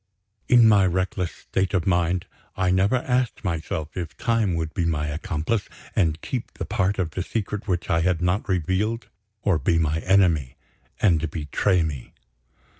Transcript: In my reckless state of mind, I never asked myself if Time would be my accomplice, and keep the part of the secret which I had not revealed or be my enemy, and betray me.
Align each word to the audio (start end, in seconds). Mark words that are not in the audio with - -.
In 0.47 0.67
my 0.67 0.87
reckless 0.87 1.31
state 1.31 1.75
of 1.75 1.85
mind, 1.85 2.25
I 2.57 2.71
never 2.71 2.95
asked 2.95 3.43
myself 3.43 3.95
if 3.95 4.17
Time 4.17 4.55
would 4.55 4.73
be 4.73 4.83
my 4.83 5.05
accomplice, 5.05 5.69
and 5.95 6.19
keep 6.21 6.55
the 6.55 6.65
part 6.65 6.97
of 6.97 7.11
the 7.11 7.21
secret 7.21 7.67
which 7.67 7.87
I 7.87 7.99
had 8.01 8.19
not 8.19 8.49
revealed 8.49 9.09
or 9.43 9.59
be 9.59 9.77
my 9.77 9.99
enemy, 9.99 10.55
and 10.99 11.29
betray 11.29 11.83
me. 11.83 12.13